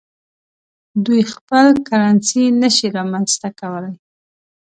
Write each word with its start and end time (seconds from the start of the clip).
دوی 1.05 1.21
خپل 1.33 1.65
کرنسي 1.87 2.43
نشي 2.61 2.87
رامنځته 2.97 3.49
کولای. 3.59 3.95